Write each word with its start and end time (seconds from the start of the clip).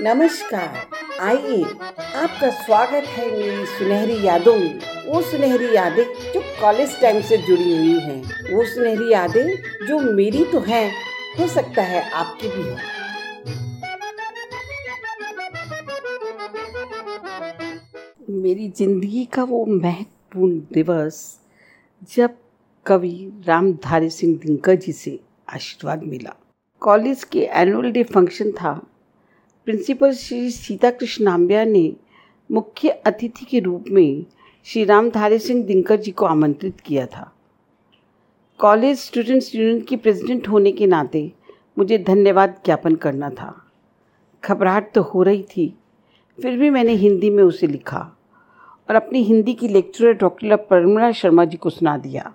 नमस्कार। 0.00 0.74
आइए, 1.20 1.62
आपका 1.62 2.48
स्वागत 2.54 3.04
है 3.08 3.26
मेरी 3.30 3.64
सुनहरी 3.66 4.16
यादों 4.26 4.54
में। 4.56 4.80
वो 5.06 5.20
सुनहरी 5.22 5.74
यादें 5.74 6.02
जो 6.34 6.40
कॉलेज 6.60 7.00
टाइम 7.00 7.20
से 7.22 7.36
जुड़ी 7.36 7.76
हुई 7.76 7.98
हैं। 8.00 8.54
वो 8.54 8.64
सुनहरी 8.64 9.12
यादें 9.12 9.86
जो 9.86 9.98
मेरी 10.12 10.44
तो 10.44 10.60
हैं, 10.60 10.90
हो 11.38 11.46
सकता 11.48 11.82
है 11.82 12.02
आपकी 12.12 12.48
भी 12.48 12.62
हो। 12.62 12.76
मेरी 18.32 18.68
ज़िंदगी 18.68 19.24
का 19.24 19.44
वो 19.44 19.64
महत्वपूर्ण 19.66 20.58
दिवस, 20.72 21.40
जब 22.16 22.34
कवि 22.86 23.42
रामधारी 23.46 24.10
सिंह 24.10 24.36
दिनकर 24.36 24.74
जी 24.74 24.92
से 24.92 25.18
आशीर्वाद 25.54 26.02
मिला। 26.02 26.36
कॉलेज 26.82 27.24
के 27.24 27.48
एनुअल 27.54 27.90
डे 27.92 28.02
फ़ंक्शन 28.04 28.50
था। 28.52 28.80
प्रिंसिपल 29.66 30.12
श्री 30.12 30.50
सीता 30.50 30.90
कृष्ण 30.90 31.28
आम्बिया 31.28 31.64
ने 31.64 31.96
मुख्य 32.50 32.88
अतिथि 33.06 33.44
के 33.44 33.60
रूप 33.60 33.84
में 33.90 34.24
श्री 34.66 34.84
रामधारी 34.84 35.38
सिंह 35.38 35.62
दिनकर 35.64 35.96
जी 35.96 36.10
को 36.10 36.26
आमंत्रित 36.26 36.80
किया 36.80 37.06
था। 37.06 37.32
कॉलेज 38.60 38.98
स्टूडेंट्स 38.98 39.54
यूनियन 39.54 39.80
की 39.80 39.96
प्रेसिडेंट 39.96 40.48
होने 40.48 40.72
के 40.72 40.86
नाते 40.86 41.30
मुझे 41.78 41.98
धन्यवाद 41.98 42.54
ज्ञापन 42.64 42.94
करना 42.94 43.30
था। 43.30 43.52
घबराहट 44.42 44.92
तो 44.94 45.02
हो 45.04 45.22
रही 45.22 45.42
थी, 45.42 45.68
फिर 46.38 46.58
भी 46.58 46.70
मैंने 46.70 46.92
हिंदी 46.92 47.30
में 47.30 47.42
उसे 47.44 47.66
लिखा 47.66 48.00
और 48.88 48.94
अपनी 48.94 49.22
हिंदी 49.22 49.54
की 49.54 49.68
लेक्चरर 49.68 50.12
डॉक्टर 50.12 50.56
परिमला 50.56 51.10
शर्मा 51.12 51.44
जी 51.44 51.56
को 51.56 51.70
सुना 51.70 51.96
दिया। 51.98 52.32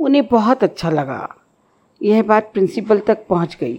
उन्हें 0.00 0.26
बहुत 0.26 0.64
अच्छा 0.64 0.90
लगा। 0.90 1.36
यह 2.00 2.22
बात 2.22 2.50
प्रिंसिपल 2.52 2.98
तक 2.98 3.26
पहुँच 3.28 3.56
गई। 3.60 3.78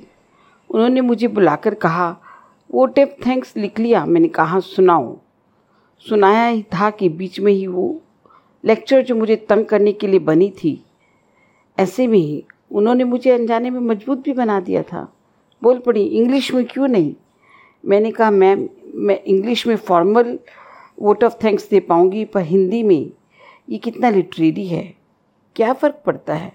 उन्होंने 0.69 1.01
मुझे 1.01 1.27
बुलाकर 1.27 1.73
कहा 1.75 2.15
वो 2.73 2.85
टेप 2.85 3.17
थैंक्स 3.27 3.57
लिख 3.57 3.79
लिया। 3.79 4.05
मैंने 4.05 4.27
कहा, 4.27 4.59
सुनाओ। 4.59 5.17
सुनाया 5.99 6.47
ही 6.47 6.63
था 6.63 6.89
कि 6.89 7.09
बीच 7.09 7.39
में 7.39 7.53
ही 7.53 7.67
वो 7.67 8.01
लेक्चर 8.65 9.01
जो 9.01 9.15
मुझे 9.15 9.35
तंग 9.35 9.65
करने 9.65 9.91
के 9.91 10.07
लिए 10.07 10.19
बनी 10.19 10.49
थी, 10.49 10.83
ऐसे 11.79 12.07
में 12.07 12.17
ही 12.17 12.43
उन्होंने 12.71 13.03
मुझे 13.03 13.31
अनजाने 13.31 13.69
में 13.69 13.79
मज़बूत 13.79 14.19
भी 14.19 14.33
बना 14.33 14.59
दिया 14.59 14.83
था। 14.83 15.13
बोल 15.63 15.79
पड़ी, 15.79 16.03
इंग्लिश 16.03 16.53
में 16.53 16.65
क्यों 16.65 16.87
नहीं? 16.87 17.15
मैंने 17.85 18.11
कहा, 18.11 18.31
मैम, 18.31 18.69
मैं 18.95 19.23
इंग्लिश 19.23 19.67
में 19.67 19.75
फॉर्मल 19.75 20.39
वोट 20.99 21.23
ऑफ़ 21.23 21.33
थैंक्स 21.43 21.69
दे 21.69 21.79
पाऊँगी, 21.79 22.25
पर 22.25 22.41
हिंदी 22.41 22.83
में 22.83 23.11
ये 23.69 23.77
कितना 23.77 24.09
लिटरेरी 24.09 24.67
है। 24.67 24.93
क्या 25.55 25.73
फ़र्क 25.73 26.03
पड़ता 26.05 26.33
है? 26.33 26.53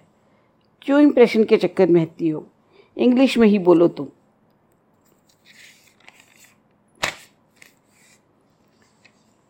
क्यों 0.82 1.00
इम्प्रेशन 1.00 1.44
के 1.44 1.56
चक्कर 1.56 1.88
में 1.88 2.00
रहती 2.00 2.28
हो? 2.28 2.46
इंग्लिश 2.96 3.38
में 3.38 3.48
ही 3.48 3.58
बोलो 3.58 3.88
तुम। 3.88 4.06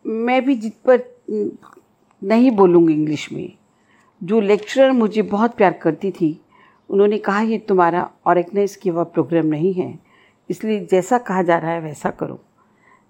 मैं 0.09 0.41
भी 0.45 0.55
जित 0.55 0.75
पर 0.87 1.03
नहीं 2.21 2.51
बोलूँगी 2.51 2.93
इंग्लिश 2.93 3.31
में। 3.31 3.51
जो 4.21 4.39
लेक्चरर 4.41 4.91
मुझे 4.91 5.21
बहुत 5.21 5.55
प्यार 5.55 5.73
करती 5.73 6.11
थी, 6.11 6.39
उन्होंने 6.89 7.17
कहा, 7.17 7.41
ये 7.41 7.57
तुम्हारा 7.57 8.09
ऑर्गेनाइज 8.27 8.75
किया 8.75 8.93
हुआ 8.93 9.03
प्रोग्राम 9.03 9.45
नहीं 9.45 9.73
है। 9.73 9.97
इसलिए 10.49 10.79
जैसा 10.85 11.17
कहा 11.17 11.41
जा 11.41 11.57
रहा 11.57 11.71
है, 11.71 11.81
वैसा 11.81 12.09
करो। 12.09 12.39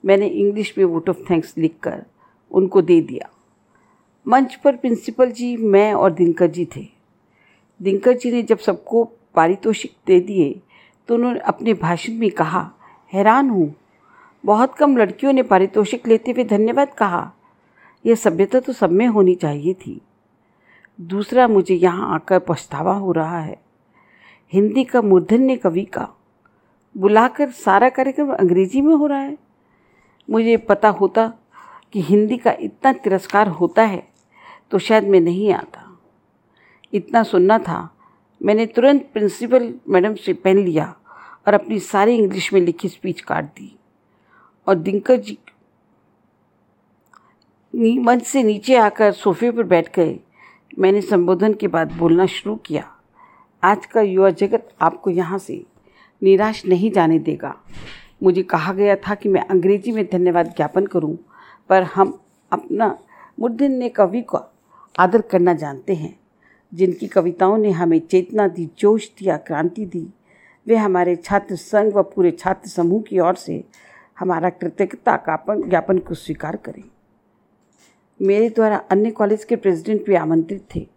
मैंने 0.04 0.28
इंग्लिश 0.28 0.74
में 0.78 0.86
वोट 0.86 1.10
ऑफ़ 1.10 1.18
थैंक्स 1.30 1.54
लिखकर 1.58 2.04
उनको 2.52 2.82
दे 2.82 3.02
दिया। 3.02 3.30
मंच 4.26 4.56
पर 4.56 4.76
प्रिंसिपल 4.76 5.32
जी, 5.32 5.56
मैं 5.58 5.94
और 5.94 6.12
दिनकर 6.12 6.48
जी 6.48 6.66
थे। 6.76 6.88
दिनकर 7.80 8.18
जी 8.18 8.32
ने 8.32 8.42
जब 8.44 8.58
सबको 8.58 9.04
पारितोषिक 9.36 9.92
दे 10.08 10.20
दिए 10.20 10.60
तो 11.10 11.16
उन्होंने 11.16 11.40
अपने 11.40 11.74
भाषण 11.74 12.14
में 12.14 12.30
कहा, 12.32 12.70
हैरान 13.14 13.50
हूँ। 13.50 13.74
बहुत 14.44 14.76
कम 14.76 14.98
लड़कियों 14.98 15.34
ने 15.34 15.44
पारितोषिक 15.44 16.08
लेते 16.08 16.32
हुए 16.32 16.44
धन्यवाद 16.44 16.94
कहा। 16.94 17.32
यह 18.06 18.16
सभ्यता 18.16 18.60
तो 18.60 18.74
सब 18.74 18.92
में 18.92 19.08
होनी 19.08 19.36
चाहिए 19.36 19.74
थी। 19.74 20.00
दूसरा, 21.00 21.48
मुझे 21.48 21.76
यहाँ 21.76 22.14
आकर 22.16 22.40
पछतावा 22.40 22.94
हो 22.94 23.12
रहा 23.12 23.40
है। 23.40 23.60
हिंदी 24.54 24.84
का 24.84 25.02
मूर्धन्य 25.02 25.56
कवि 25.56 25.84
का 25.86 26.08
बुलाकर 26.96 27.50
सारा 27.50 27.90
कार्यक्रम 27.90 28.34
अंग्रेज़ी 28.34 28.82
में 28.82 28.94
हो 28.96 29.08
रहा 29.08 29.20
है। 29.20 29.38
मुझे 30.30 30.58
पता 30.60 30.90
होता 30.90 31.28
कि 31.94 32.02
हिंदी 32.02 32.38
का 32.38 32.52
इतना 32.52 32.94
तिरस्कार 32.94 33.48
होता 33.48 33.84
है 33.84 34.08
तो 34.72 34.80
शायद 34.80 35.04
मैं 35.04 35.20
नहीं 35.20 35.52
आता। 35.54 35.86
इतना 36.94 37.24
सुनना 37.24 37.58
था। 37.60 37.90
मैंने 38.42 38.66
तुरंत 38.66 39.10
प्रिंसिपल 39.14 39.74
मैडम 39.90 40.14
से 40.16 40.34
पेन 40.34 40.58
लिया 40.58 40.94
और 41.48 41.54
अपनी 41.54 41.80
सारी 41.80 42.16
इंग्लिश 42.16 42.52
में 42.54 42.62
लिखी 42.62 42.90
स्पीच 42.90 43.22
काट 43.22 43.46
दी। 43.46 43.76
और 44.68 44.76
दिनकर 44.76 45.16
जी 45.16 45.38
मंच 48.00 48.24
से 48.24 48.44
नीचे 48.44 48.76
आकर 48.76 49.12
सोफे 49.12 49.52
पर 49.52 49.64
बैठ 49.64 49.96
गए। 49.96 50.20
मैंने 50.80 51.02
संबोधन 51.02 51.54
के 51.54 51.68
बाद 51.68 51.92
बोलना 51.92 52.26
शुरू 52.26 52.56
किया। 52.56 52.84
आज 53.64 53.86
का 53.86 54.02
युवा 54.02 54.30
जगत 54.30 54.70
आपको 54.82 55.10
यहाँ 55.10 55.38
से 55.38 55.64
निराश 56.24 56.66
नहीं 56.66 56.92
जाने 56.92 57.20
देगा। 57.20 57.56
मुझे 58.24 58.44
कहा 58.44 58.74
गया 58.74 58.96
था 58.96 59.16
कि 59.16 59.30
मैं 59.30 59.46
अंग्रेज़ी 59.48 59.92
में 59.92 60.06
धन्यवाद 60.06 60.48
ज्ञापन 60.48 60.86
करूँ, 60.86 61.18
पर 61.70 61.84
हम 61.84 62.20
अपना 62.52 62.98
ने 63.62 63.90
कवि 63.90 64.22
का 64.22 64.54
आदर 65.00 65.22
करना 65.22 65.54
जानते 65.54 65.96
हैं। 65.96 66.20
जिनकी 66.74 67.08
कविताओं 67.08 67.58
ने 67.58 67.72
हमें 67.72 68.00
चेतना 68.00 68.48
दी 68.48 68.70
जोश 68.80 69.10
दिया 69.20 69.38
क्रांति 69.38 69.86
दी। 69.86 70.08
वे 70.68 70.76
हमारे 70.76 71.16
छात्र 71.16 71.56
संघ 71.56 71.94
व 71.94 72.04
पूरे 72.04 72.32
छात्र 72.32 72.70
समूह 72.70 73.02
की 73.02 73.20
ओर 73.20 73.36
से 73.36 73.64
हमारा 74.20 74.50
कृतज्ञता 74.50 75.18
का 75.18 75.44
ज्ञापन 75.50 76.00
को 76.00 76.14
स्वीकार 76.14 76.56
करें। 76.56 76.84
मेरे 78.22 78.50
द्वारा 78.50 78.78
अन्य 78.78 79.12
कॉलेज 79.12 79.44
के 79.44 79.56
प्रेसिडेंट 79.56 80.06
भी 80.06 80.16
आमंत्रित 80.16 80.68
थे। 80.76 80.88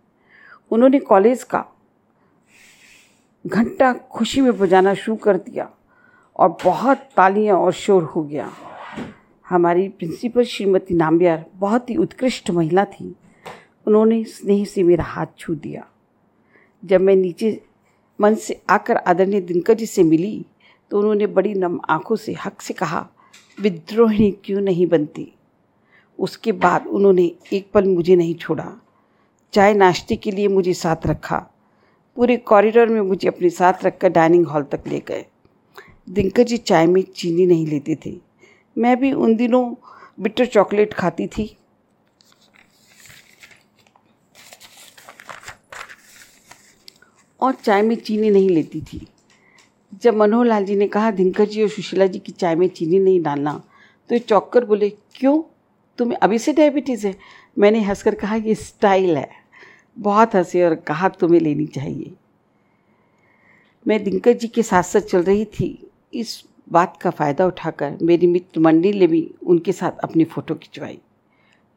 उन्होंने 0.70 0.98
कॉलेज 0.98 1.42
का 1.42 1.64
घंटा 3.46 3.92
खुशी 3.92 4.40
में 4.40 4.58
बजाना 4.58 4.94
शुरू 4.94 5.16
कर 5.16 5.36
दिया 5.36 5.70
और 6.36 6.56
बहुत 6.64 6.98
तालियाँ 6.98 7.56
और 7.56 7.72
शोर 7.72 8.02
हो 8.02 8.22
गया। 8.22 8.52
हमारी 9.48 9.88
प्रिंसिपल 9.88 10.44
श्रीमती 10.44 10.94
नाम्बियार 10.94 11.44
बहुत 11.54 11.90
ही 11.90 11.96
उत्कृष्ट 11.96 12.50
महिला 12.50 12.84
थी। 12.84 13.16
उन्होंने 13.86 14.24
स्नेह 14.24 14.64
से 14.64 14.82
मेरा 14.82 15.04
हाथ 15.04 15.26
छू 15.38 15.54
दिया। 15.54 15.86
जब 16.84 17.00
मैं 17.00 17.16
नीचे 17.16 17.62
मन 18.20 18.34
से 18.34 18.62
आकर 18.70 18.96
आदरणीय 18.96 19.40
दिनकर 19.40 19.74
जी 19.74 19.86
से 19.86 20.02
मिली 20.02 20.46
तो 20.92 20.98
उन्होंने 20.98 21.26
बड़ी 21.26 21.54
नम 21.54 21.80
आँखों 21.88 22.16
से, 22.16 22.32
हक 22.32 22.62
से 22.62 22.74
कहा, 22.74 23.08
विद्रोहिणी 23.60 24.30
क्यों 24.30 24.60
नहीं 24.60 24.86
बनती? 24.86 25.32
उसके 26.18 26.52
बाद 26.52 26.86
उन्होंने 26.86 27.32
एक 27.52 27.70
पल 27.72 27.84
मुझे 27.84 28.16
नहीं 28.16 28.34
छोड़ा। 28.34 28.72
चाय 29.52 29.74
नाश्ते 29.74 30.16
के 30.16 30.30
लिए 30.30 30.48
मुझे 30.48 30.74
साथ 30.74 30.96
रखा। 31.06 31.50
पूरे 32.16 32.36
कॉरिडोर 32.36 32.88
में 32.88 33.00
मुझे 33.00 33.28
अपने 33.28 33.50
साथ 33.50 33.84
रखकर 33.84 34.08
डाइनिंग 34.08 34.46
हॉल 34.46 34.62
तक 34.62 34.82
ले 34.86 35.00
गए। 35.00 35.26
दिनकर 36.10 36.42
जी 36.42 36.56
चाय 36.56 36.86
में 36.86 37.02
चीनी 37.02 37.46
नहीं 37.46 37.66
लेते 37.66 37.98
थे। 38.06 38.20
मैं 38.78 39.00
भी 39.00 39.12
उन 39.12 39.36
दिनों 39.36 39.74
बिटर 40.20 40.46
चॉकलेट 40.46 40.94
खाती 40.94 41.26
थी। 41.26 41.56
और 47.40 47.54
चाय 47.54 47.82
में 47.82 47.96
चीनी 47.96 48.30
नहीं 48.30 48.50
लेती 48.50 48.80
थी। 48.80 49.06
जब 50.02 50.16
मनोहर 50.16 50.46
लाल 50.46 50.64
जी 50.64 50.76
ने 50.76 50.88
कहा, 50.88 51.10
दिनकर 51.10 51.44
जी 51.44 51.62
और 51.62 51.68
सुशीला 51.68 52.06
जी 52.06 52.18
की 52.18 52.32
चाय 52.32 52.54
में 52.54 52.68
चीनी 52.68 52.98
नहीं 52.98 53.22
डालना। 53.22 53.62
तो 54.08 54.14
ये 54.14 54.18
चौक 54.18 54.58
बोले, 54.58 54.90
क्यों? 54.90 55.42
तुम्हें 55.98 56.18
अभी 56.18 56.38
से 56.38 56.52
डायबिटीज़ 56.52 57.06
है? 57.06 57.16
मैंने 57.58 57.80
हंसकर 57.80 58.14
कहा, 58.14 58.34
ये 58.34 58.54
स्टाइल 58.54 59.16
है। 59.16 59.30
बहुत 59.98 60.34
हंसे 60.34 60.64
और 60.64 60.74
कहा, 60.74 61.08
तुम्हें 61.08 61.40
लेनी 61.40 61.66
चाहिए। 61.66 62.12
मैं 63.88 64.04
दिनकर 64.04 64.32
जी 64.32 64.48
के 64.48 64.62
साथ 64.62 64.82
साथ 64.82 65.00
चल 65.00 65.22
रही 65.22 65.44
थी। 65.44 65.90
इस 66.14 66.44
बात 66.72 66.96
का 66.96 67.10
फ़ायदा 67.10 67.46
उठाकर 67.46 67.98
मेरी 68.02 68.26
मित्र 68.26 68.60
मंडी 68.60 68.92
ने 68.92 69.06
भी 69.06 69.34
उनके 69.46 69.72
साथ 69.72 69.90
अपनी 69.98 70.24
फ़ोटो 70.24 70.54
खिंचवाई। 70.54 70.98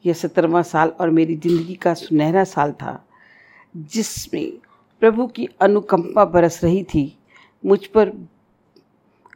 यह 0.05 0.13
सत्रहवा 0.13 0.61
साल 0.61 0.89
और 0.89 1.09
मेरी 1.09 1.35
ज़िंदगी 1.35 1.75
का 1.75 1.93
सुनहरा 1.93 2.43
साल 2.43 2.71
था, 2.71 3.07
जिसमें 3.77 4.51
प्रभु 4.99 5.27
की 5.27 5.49
अनुकंपा 5.61 6.25
बरस 6.25 6.63
रही 6.63 6.83
थी। 6.83 7.17
मुझ 7.65 7.85
पर 7.85 8.11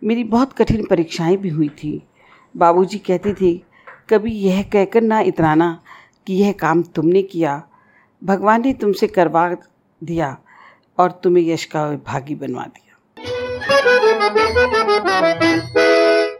मेरी 0.03 0.23
बहुत 0.23 0.53
कठिन 0.53 0.85
परीक्षाएँ 0.85 1.37
भी 1.37 1.49
हुई 1.49 1.69
थी। 1.69 2.03
बाबूजी 2.57 2.97
कहते 2.97 3.33
थे, 3.33 3.53
कभी 4.09 4.31
यह 4.31 4.61
कहकर 4.63 5.01
ना 5.01 5.19
इतराना 5.19 5.81
कि 6.27 6.33
यह 6.33 6.51
काम 6.51 6.83
तुमने 6.83 7.21
किया। 7.21 7.63
भगवान 8.23 8.61
ने 8.61 8.73
तुमसे 8.73 9.07
करवा 9.07 9.49
दिया 10.03 10.37
और 10.97 11.11
तुम्हें 11.11 11.43
यश 11.43 11.65
का 11.65 11.91
भागी 11.91 12.35
बनवा 12.35 12.63
दिया। 12.63 12.95